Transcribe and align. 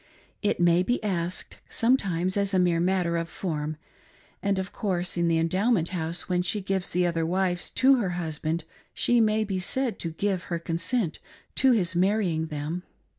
It 0.41 0.59
may 0.59 0.81
be 0.81 0.97
asked 1.03 1.59
sometimes 1.69 2.35
as 2.35 2.55
a 2.55 2.57
mere 2.57 2.79
matter 2.79 3.17
of 3.17 3.29
form, 3.29 3.77
and, 4.41 4.57
of 4.57 4.73
course, 4.73 5.15
in 5.15 5.27
the 5.27 5.37
Endomnnent 5.37 5.89
House, 5.89 6.27
when 6.27 6.41
she 6.41 6.59
gives 6.59 6.89
the 6.89 7.05
other 7.05 7.23
wives 7.23 7.69
to 7.69 7.97
her 7.97 8.09
husband, 8.17 8.63
she 8.95 9.21
may 9.21 9.43
be 9.43 9.59
said 9.59 9.99
to 9.99 10.09
give 10.09 10.45
her 10.45 10.57
consent 10.57 11.19
to 11.57 11.73
his 11.73 11.95
marrying 11.95 12.47
them. 12.47 12.81